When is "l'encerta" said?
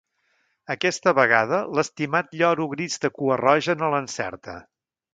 3.97-4.61